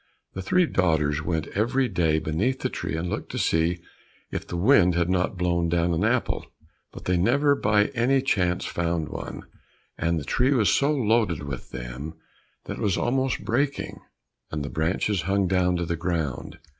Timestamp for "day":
1.87-2.17